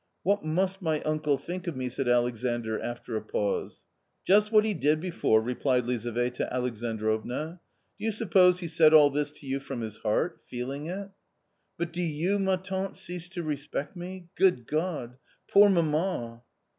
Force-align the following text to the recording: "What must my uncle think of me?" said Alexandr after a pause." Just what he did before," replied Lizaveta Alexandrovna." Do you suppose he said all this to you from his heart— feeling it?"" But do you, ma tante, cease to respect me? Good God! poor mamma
"What 0.23 0.43
must 0.43 0.81
my 0.81 0.99
uncle 1.03 1.37
think 1.37 1.67
of 1.67 1.75
me?" 1.77 1.87
said 1.89 2.07
Alexandr 2.07 2.81
after 2.81 3.15
a 3.15 3.21
pause." 3.21 3.83
Just 4.25 4.51
what 4.51 4.65
he 4.65 4.73
did 4.73 4.99
before," 4.99 5.39
replied 5.43 5.85
Lizaveta 5.85 6.51
Alexandrovna." 6.51 7.59
Do 7.99 8.05
you 8.05 8.11
suppose 8.11 8.61
he 8.61 8.67
said 8.67 8.95
all 8.95 9.11
this 9.11 9.29
to 9.29 9.45
you 9.45 9.59
from 9.59 9.81
his 9.81 9.99
heart— 9.99 10.39
feeling 10.49 10.87
it?"" 10.87 11.11
But 11.77 11.93
do 11.93 12.01
you, 12.01 12.39
ma 12.39 12.55
tante, 12.55 12.95
cease 12.95 13.29
to 13.29 13.43
respect 13.43 13.95
me? 13.95 14.25
Good 14.33 14.65
God! 14.65 15.17
poor 15.47 15.69
mamma 15.69 16.41